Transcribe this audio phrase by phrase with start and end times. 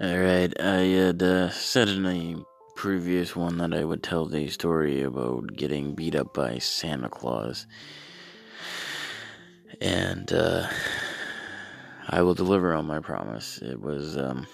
[0.00, 2.36] Alright, I had uh, said in a
[2.76, 7.66] previous one that I would tell the story about getting beat up by Santa Claus.
[9.80, 10.68] And uh,
[12.08, 13.58] I will deliver on my promise.
[13.60, 14.46] It was um,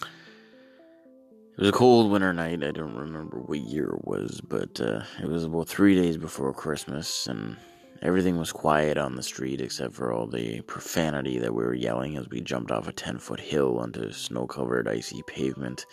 [0.00, 2.64] it was a cold winter night.
[2.64, 6.54] I don't remember what year it was, but uh, it was about three days before
[6.54, 7.58] Christmas, and
[8.00, 12.16] Everything was quiet on the street except for all the profanity that we were yelling
[12.16, 15.84] as we jumped off a 10 foot hill onto snow covered icy pavement.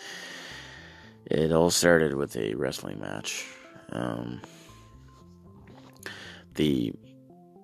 [1.26, 3.48] It all started with a wrestling match.
[3.92, 4.42] Um,
[6.54, 6.94] the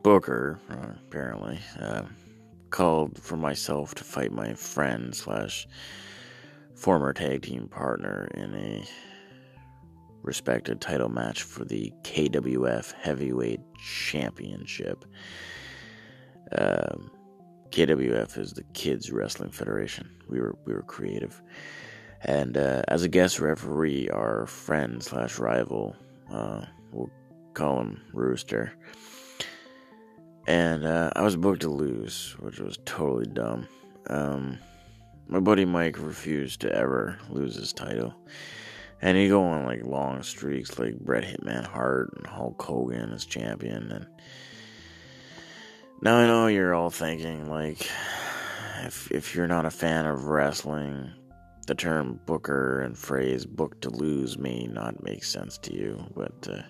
[0.02, 2.04] booker, uh, apparently, uh,
[2.72, 5.68] called for myself to fight my friend slash
[6.74, 8.84] former tag team partner in a
[10.24, 15.06] respected title match for the KWF Heavyweight Championship.
[16.58, 17.12] Um,
[17.70, 20.10] KWF is the Kids Wrestling Federation.
[20.28, 21.42] We were we were creative,
[22.24, 25.96] and uh, as a guest referee, our friend slash rival,
[26.32, 27.10] uh, we'll
[27.54, 28.74] call him Rooster.
[30.48, 33.68] And uh, I was booked to lose, which was totally dumb.
[34.08, 34.58] Um,
[35.28, 38.14] my buddy Mike refused to ever lose his title.
[39.02, 43.26] And he go on like long streaks like Bret Hitman Hart and Hulk Hogan as
[43.26, 43.92] champion.
[43.92, 44.08] And
[46.02, 47.90] now I know you're all thinking like,
[48.84, 51.12] if if you're not a fan of wrestling,
[51.66, 56.06] the term booker and phrase "book to lose" may not make sense to you.
[56.16, 56.62] But uh,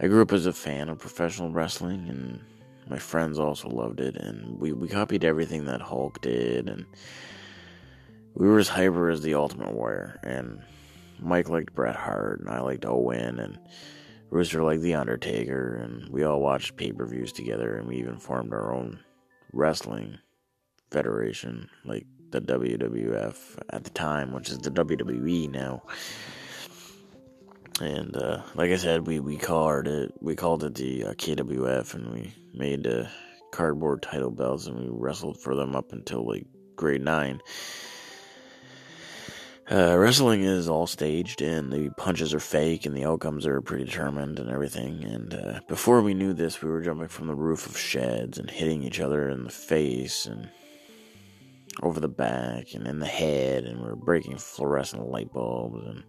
[0.00, 2.40] I grew up as a fan of professional wrestling, and
[2.88, 6.86] my friends also loved it, and we we copied everything that Hulk did, and
[8.34, 10.62] we were as hyper as the Ultimate Warrior, and
[11.20, 13.58] Mike liked Bret Hart, and I liked Owen, and
[14.30, 18.18] Rooster liked The Undertaker, and we all watched pay per views together, and we even
[18.18, 19.00] formed our own
[19.52, 20.18] wrestling
[20.90, 23.36] federation, like the WWF
[23.70, 25.82] at the time, which is the WWE now.
[27.80, 31.94] And uh, like I said, we we called it we called it the uh, KWF,
[31.94, 33.04] and we made uh,
[33.52, 37.40] cardboard title belts, and we wrestled for them up until like grade nine.
[39.70, 44.38] Uh, wrestling is all staged, and the punches are fake, and the outcomes are predetermined,
[44.38, 45.04] and everything.
[45.04, 48.50] And uh, before we knew this, we were jumping from the roof of sheds and
[48.50, 50.48] hitting each other in the face and
[51.82, 56.02] over the back and in the head, and we were breaking fluorescent light bulbs and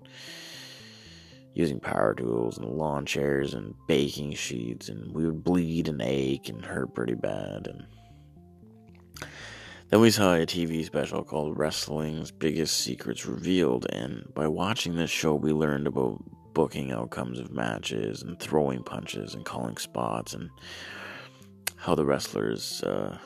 [1.53, 6.47] using power tools and lawn chairs and baking sheets, and we would bleed and ache
[6.47, 7.67] and hurt pretty bad.
[7.67, 7.85] And
[9.89, 15.09] then we saw a TV special called Wrestling's Biggest Secrets Revealed, and by watching this
[15.09, 16.23] show, we learned about
[16.53, 20.49] booking outcomes of matches and throwing punches and calling spots and
[21.75, 23.17] how the wrestlers uh,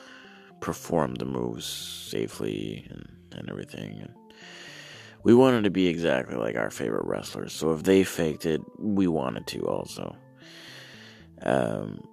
[0.60, 3.98] performed the moves safely and, and everything.
[4.00, 4.14] And
[5.22, 9.06] we wanted to be exactly like our favorite wrestlers, so if they faked it, we
[9.06, 10.16] wanted to also.
[11.42, 12.08] Um,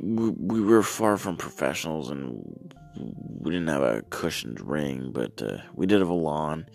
[0.00, 5.58] we, we were far from professionals and we didn't have a cushioned ring, but uh,
[5.74, 6.66] we did have a lawn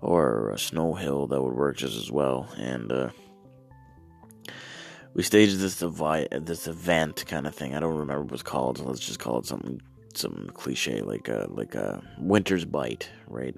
[0.00, 2.48] or a snow hill that would work just as well.
[2.56, 3.10] And uh,
[5.14, 7.74] we staged this this event kind of thing.
[7.74, 8.78] I don't remember what it was called.
[8.78, 9.80] So let's just call it something
[10.14, 13.56] some cliche like a like a winter's bite, right?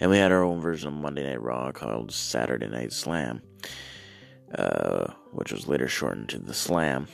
[0.00, 3.42] And we had our own version of Monday Night Raw called Saturday Night Slam,
[4.54, 7.06] uh, which was later shortened to the Slam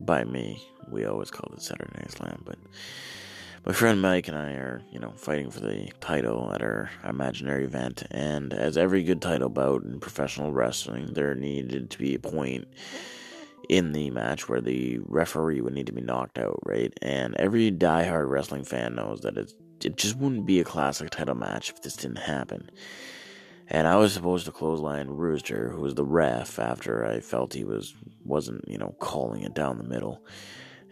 [0.00, 0.62] by me.
[0.90, 2.58] We always called it Saturday Night Slam, but
[3.66, 7.64] my friend Mike and I are, you know, fighting for the title at our imaginary
[7.64, 8.02] event.
[8.10, 12.68] And as every good title bout in professional wrestling, there needed to be a point
[13.70, 16.92] in the match where the referee would need to be knocked out, right?
[17.00, 19.52] And every die-hard wrestling fan knows that it
[19.84, 22.70] it just wouldn't be a classic title match if this didn't happen.
[23.68, 27.64] And I was supposed to clothesline Rooster, who was the ref, after I felt he
[27.64, 27.94] was
[28.24, 30.22] wasn't, you know, calling it down the middle.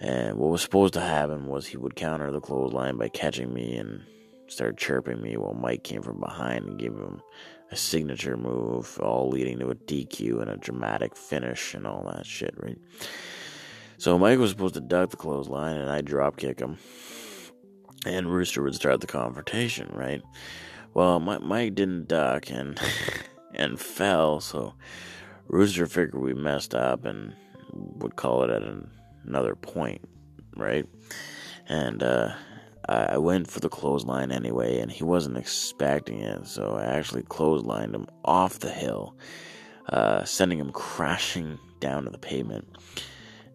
[0.01, 3.77] And what was supposed to happen was he would counter the clothesline by catching me
[3.77, 4.03] and
[4.49, 7.23] start chirping me while Mike came from behind and gave him
[7.71, 12.27] a signature move, all leading to a DQ and a dramatic finish and all that
[12.27, 12.79] shit, right?
[13.97, 16.79] So Mike was supposed to duck the clothesline and I drop kick him.
[18.05, 20.23] And Rooster would start the confrontation, right?
[20.95, 22.79] Well, Mike didn't duck and
[23.55, 24.75] and fell, so
[25.49, 27.35] Rooster figured we messed up and
[27.73, 28.91] would call it at an,
[29.25, 30.03] another point,
[30.57, 30.87] right?
[31.69, 32.35] And uh,
[32.89, 37.95] I went for the clothesline anyway, and he wasn't expecting it, so I actually clotheslined
[37.95, 39.17] him off the hill,
[39.89, 42.69] uh, sending him crashing down to the pavement.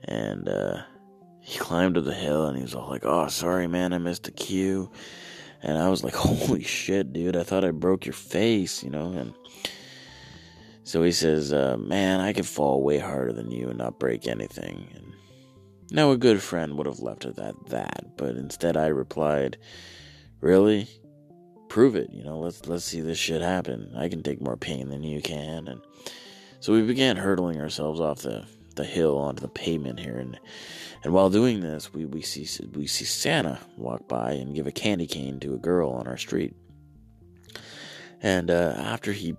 [0.04, 0.84] And uh,
[1.42, 4.24] he climbed up the hill and he was all like, "Oh, sorry, man, I missed
[4.24, 4.92] the cue."
[5.62, 7.36] And I was like, "Holy shit, dude!
[7.36, 9.12] I thought I broke your face," you know.
[9.12, 9.34] And
[10.84, 14.28] so he says, uh, "Man, I could fall way harder than you and not break
[14.28, 15.14] anything." And
[15.92, 19.58] now a good friend would have left it at that, but instead I replied,
[20.42, 20.88] "Really?
[21.70, 22.10] Prove it.
[22.12, 23.92] You know, let's let's see this shit happen.
[23.96, 25.82] I can take more pain than you can." And
[26.60, 28.46] so we began hurtling ourselves off the
[28.78, 30.40] the hill onto the pavement here, and
[31.04, 34.72] and while doing this, we, we see we see Santa walk by and give a
[34.72, 36.56] candy cane to a girl on our street.
[38.22, 39.36] And uh, after he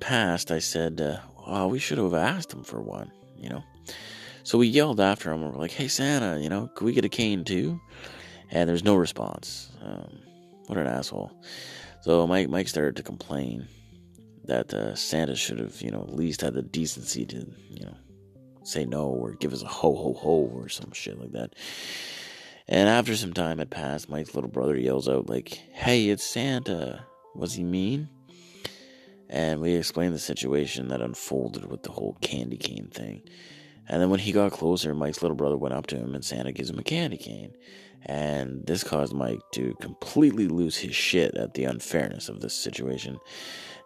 [0.00, 3.62] passed, I said, uh, "Well, we should have asked him for one," you know.
[4.42, 5.42] So we yelled after him.
[5.42, 7.80] And we're like, "Hey, Santa, you know, could we get a cane too?"
[8.50, 9.70] And there's no response.
[9.82, 10.18] Um,
[10.66, 11.30] what an asshole.
[12.02, 13.68] So Mike Mike started to complain
[14.44, 17.94] that uh, Santa should have, you know, at least had the decency to, you know,
[18.68, 21.54] say no or give us a ho ho ho or some shit like that.
[22.68, 27.06] And after some time had passed, Mike's little brother yells out like, "Hey, it's Santa."
[27.34, 28.08] Was he mean?
[29.30, 33.22] And we explained the situation that unfolded with the whole candy cane thing.
[33.88, 36.52] And then when he got closer, Mike's little brother went up to him and Santa
[36.52, 37.54] gives him a candy cane.
[38.04, 43.18] And this caused Mike to completely lose his shit at the unfairness of this situation.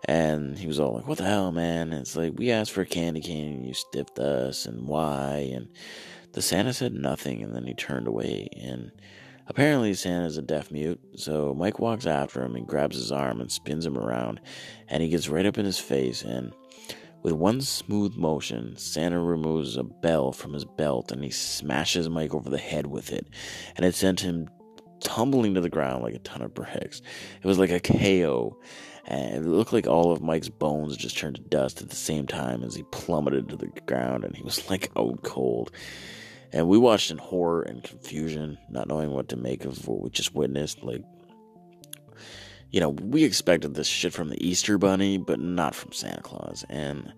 [0.04, 1.93] And he was all like, What the hell, man?
[1.93, 5.50] And it's like, We asked for a candy cane and you stiffed us, and why?
[5.54, 5.69] And
[6.32, 8.49] the Santa said nothing, and then he turned away.
[8.56, 8.90] And
[9.46, 13.52] apparently, Santa's a deaf mute, so Mike walks after him and grabs his arm and
[13.52, 14.40] spins him around,
[14.88, 16.22] and he gets right up in his face.
[16.22, 16.52] And
[17.22, 22.34] with one smooth motion, Santa removes a bell from his belt and he smashes Mike
[22.34, 23.28] over the head with it,
[23.76, 24.49] and it sent him
[25.00, 27.02] tumbling to the ground like a ton of bricks.
[27.43, 28.58] It was like a KO,
[29.04, 32.26] and it looked like all of Mike's bones just turned to dust at the same
[32.26, 35.72] time as he plummeted to the ground, and he was like out cold.
[36.52, 40.10] And we watched in horror and confusion, not knowing what to make of what we
[40.10, 40.82] just witnessed.
[40.82, 41.02] Like,
[42.70, 46.64] you know, we expected this shit from the Easter Bunny, but not from Santa Claus.
[46.69, 47.12] And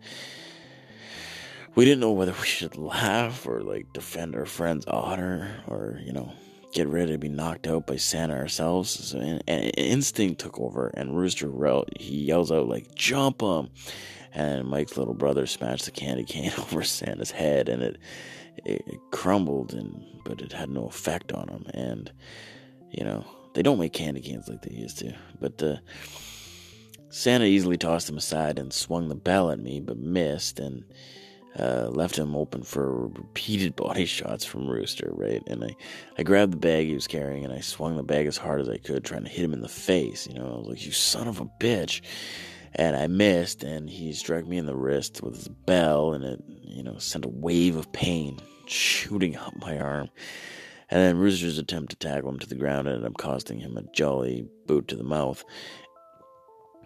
[1.75, 6.13] we didn't know whether we should laugh or like defend our friend's honor or, you
[6.13, 6.33] know,
[6.75, 8.91] get ready to be knocked out by Santa ourselves.
[8.91, 13.71] So an, an instinct took over, and Rooster yelled, he yells out like "Jump him!"
[14.35, 17.99] And Mike's little brother smashed the candy cane over Santa's head, and it
[18.65, 21.67] it, it crumbled, and but it had no effect on him.
[21.73, 22.13] And
[22.91, 23.25] you know
[23.55, 25.15] they don't make candy canes like they used to.
[25.41, 25.63] But
[27.09, 30.85] Santa easily tossed him aside and swung the bell at me, but missed and
[31.59, 35.43] uh, left him open for repeated body shots from Rooster, right?
[35.47, 35.77] And I,
[36.19, 38.69] I grabbed the bag he was carrying and I swung the bag as hard as
[38.69, 40.27] I could, trying to hit him in the face.
[40.27, 42.01] You know, I was like, "You son of a bitch!"
[42.77, 46.43] And I missed, and he struck me in the wrist with his bell, and it,
[46.49, 50.09] you know, sent a wave of pain shooting up my arm.
[50.91, 53.83] And then Rooster's attempt to tackle him to the ground ended up costing him a
[53.93, 55.45] jolly boot to the mouth.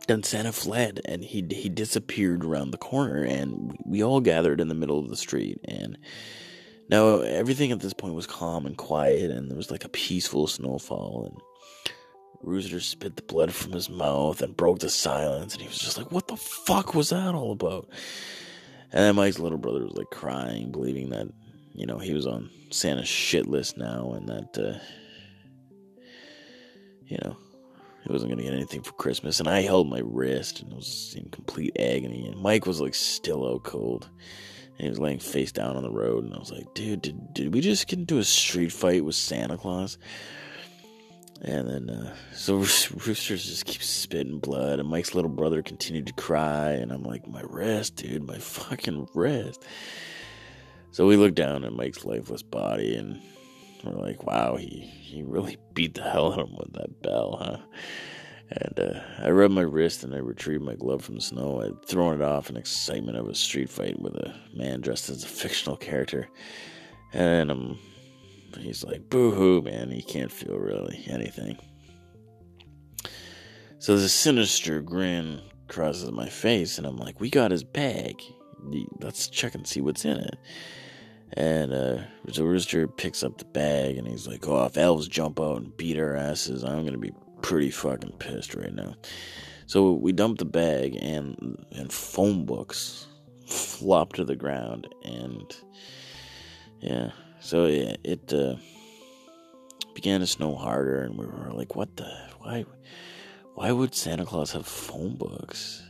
[0.08, 4.68] Then Santa fled, and he he disappeared around the corner, and we, all gathered in
[4.68, 5.60] the middle of the street.
[5.66, 5.98] And
[6.88, 10.46] now everything at this point was calm and quiet, and there was like a peaceful
[10.46, 11.26] snowfall.
[11.26, 11.94] And
[12.40, 15.98] Rooster spit the blood from his mouth and broke the silence, and he was just
[15.98, 17.90] like, "What the fuck was that all about?"
[18.90, 21.28] And then Mike's little brother was like crying, believing that
[21.74, 24.78] you know he was on Santa's shit list now, and that uh,
[27.06, 27.36] you know
[28.04, 29.40] he wasn't gonna get anything for Christmas.
[29.40, 32.26] And I held my wrist and it was in complete agony.
[32.26, 34.08] And Mike was like still out cold,
[34.76, 36.24] and he was laying face down on the road.
[36.24, 39.14] And I was like, dude, did did we just get into a street fight with
[39.14, 39.98] Santa Claus?
[41.40, 46.12] And then, uh, so Roosters just keeps spitting blood, and Mike's little brother continued to
[46.14, 49.64] cry, and I'm like, my wrist, dude, my fucking wrist.
[50.90, 53.20] So we looked down at Mike's lifeless body and
[53.84, 57.38] we're like, wow, he, he really beat the hell out of him with that bell,
[57.40, 57.58] huh?
[58.50, 61.60] And uh, I rubbed my wrist and I retrieved my glove from the snow.
[61.62, 65.22] I'd thrown it off in excitement of a street fight with a man dressed as
[65.22, 66.28] a fictional character.
[67.12, 67.78] And um,
[68.58, 71.58] he's like, boo hoo, man, he can't feel really anything.
[73.78, 78.20] So the sinister grin crosses my face, and I'm like, we got his bag.
[79.00, 80.36] Let's check and see what's in it.
[81.34, 81.98] And uh,
[82.32, 85.76] so Rooster picks up the bag and he's like, "Oh, if elves jump out and
[85.76, 88.94] beat our asses, I'm gonna be pretty fucking pissed right now."
[89.66, 93.06] So we dump the bag and and phone books
[93.46, 95.54] flop to the ground and
[96.80, 98.56] yeah, so yeah, it uh,
[99.94, 102.64] began to snow harder and we were like, "What the why?"
[103.58, 105.82] Why would Santa Claus have phone books?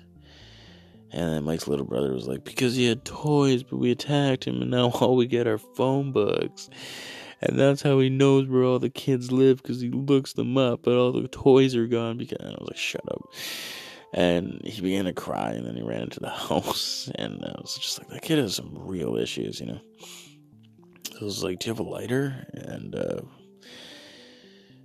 [1.10, 4.60] And then Mike's little brother was like, because he had toys, but we attacked him,
[4.60, 6.68] and now all we get are phone books.
[7.40, 10.82] and that's how he knows where all the kids live because he looks them up,
[10.82, 12.18] but all the toys are gone.
[12.18, 13.22] Because I was like, shut up.
[14.12, 17.78] And he began to cry, and then he ran into the house, and I was
[17.78, 19.80] just like, that kid has some real issues, you know.
[21.12, 22.46] So I was like, do you have a lighter?
[22.54, 23.20] And uh,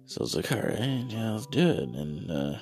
[0.06, 1.90] so I was like, all right, yeah, let's do it.
[1.90, 2.58] And uh,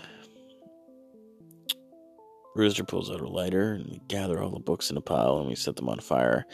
[2.55, 5.47] Rooster pulls out a lighter, and we gather all the books in a pile, and
[5.47, 6.45] we set them on fire.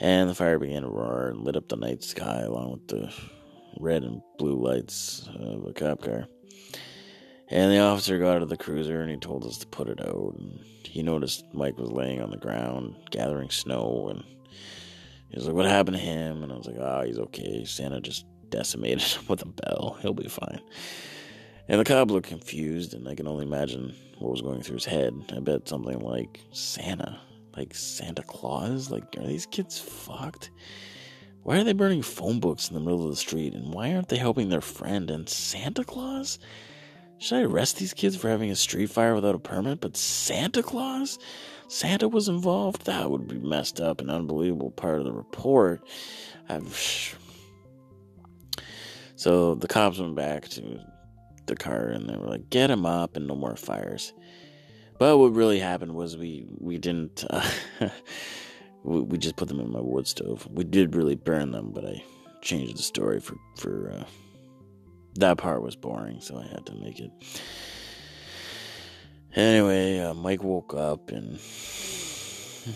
[0.00, 3.12] And the fire began to roar and lit up the night sky along with the
[3.80, 6.26] red and blue lights of a cop car.
[7.50, 10.00] And the officer got out of the cruiser and he told us to put it
[10.00, 10.36] out.
[10.38, 14.08] And he noticed Mike was laying on the ground gathering snow.
[14.10, 14.22] And
[15.30, 16.42] he was like, What happened to him?
[16.42, 17.64] And I was like, Oh, he's okay.
[17.64, 19.96] Santa just decimated him with a bell.
[20.02, 20.60] He'll be fine.
[21.68, 24.84] And the cop looked confused, and I can only imagine what was going through his
[24.86, 25.14] head.
[25.36, 27.20] I bet something like Santa
[27.58, 28.90] like Santa Claus?
[28.90, 30.50] Like, are these kids fucked?
[31.42, 33.54] Why are they burning phone books in the middle of the street?
[33.54, 36.38] And why aren't they helping their friend and Santa Claus?
[37.18, 39.80] Should I arrest these kids for having a street fire without a permit?
[39.80, 41.18] But Santa Claus?
[41.66, 42.86] Santa was involved?
[42.86, 45.82] That would be messed up and unbelievable part of the report.
[46.48, 47.18] I've...
[49.16, 50.80] So the cops went back to
[51.48, 54.12] the car and they were like, get him up and no more fires.
[54.98, 57.24] But what really happened was we we didn't.
[57.80, 57.88] Uh,
[58.84, 60.46] we, we just put them in my wood stove.
[60.50, 62.02] We did really burn them, but I
[62.42, 64.04] changed the story for for uh,
[65.16, 67.10] that part was boring, so I had to make it.
[69.34, 71.38] Anyway, uh, Mike woke up and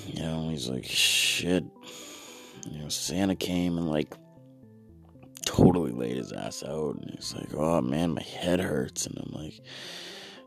[0.07, 1.64] you know he's like, "Shit."
[2.71, 4.14] You know, Santa came and like
[5.56, 9.32] totally laid his ass out, and he's like, "Oh man, my head hurts," and I'm
[9.32, 9.61] like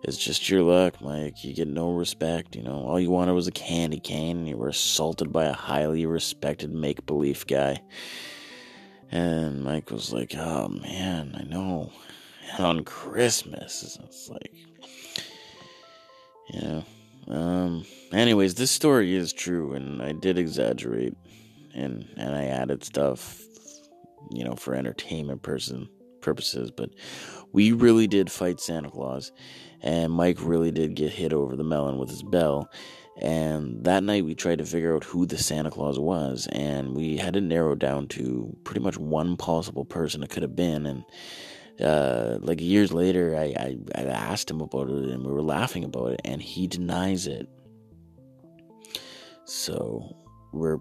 [0.08, 1.44] it's just your luck, Mike.
[1.44, 2.56] You get no respect.
[2.56, 5.54] You know, all you wanted was a candy cane, and you were assaulted by a
[5.54, 7.82] highly respected make believe guy.
[9.12, 11.92] And Mike was like, "Oh man, I know."
[12.54, 14.54] And on Christmas, it's like,
[16.54, 16.84] know.
[17.28, 17.86] Um.
[18.12, 21.18] Anyways, this story is true, and I did exaggerate,
[21.74, 23.42] and and I added stuff,
[24.32, 25.90] you know, for entertainment person
[26.22, 26.72] purposes.
[26.72, 26.90] But
[27.54, 29.32] we really did fight Santa Claus,
[29.82, 32.70] and Mike really did get hit over the melon with his bell.
[33.18, 37.16] And that night we tried to figure out who the Santa Claus was, and we
[37.16, 40.86] had to narrow down to pretty much one possible person it could have been.
[40.86, 41.06] And
[41.80, 45.86] uh, like years later, I, I, I asked him about it, and we were laughing
[45.86, 47.48] about it, and he denies it.
[49.46, 50.14] So
[50.52, 50.80] we're,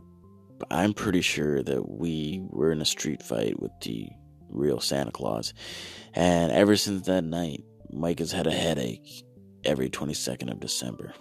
[0.71, 4.09] I'm pretty sure that we were in a street fight with the
[4.49, 5.53] real Santa Claus,
[6.15, 9.25] and ever since that night, Mike has had a headache
[9.65, 11.15] every 22nd of December.